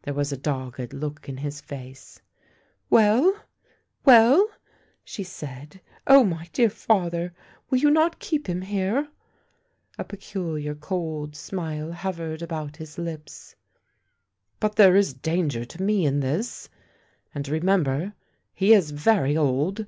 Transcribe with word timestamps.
There 0.00 0.14
was 0.14 0.30
a 0.30 0.36
dogged 0.36 0.92
look 0.94 1.28
in 1.28 1.38
his 1.38 1.60
face." 1.60 2.20
Well? 2.88 3.34
well?" 4.04 4.48
she 5.04 5.24
said." 5.24 5.80
Oh, 6.06 6.22
my 6.22 6.48
dear 6.52 6.70
father!— 6.70 7.34
will 7.68 7.78
you 7.78 7.90
not 7.90 8.20
keep 8.20 8.46
him 8.48 8.62
here?" 8.62 9.08
A 9.98 10.04
peculiar 10.04 10.76
cold 10.76 11.34
smile 11.34 11.90
hovered 11.90 12.42
about 12.42 12.76
his 12.76 12.96
lips." 12.96 13.56
But 14.60 14.76
there 14.76 14.94
is 14.94 15.12
danger 15.14 15.64
to 15.64 15.82
me 15.82 16.04
in 16.06 16.20
this... 16.20 16.68
and 17.34 17.48
remember, 17.48 18.12
he 18.54 18.72
is 18.72 18.92
very 18.92 19.36
old 19.36 19.84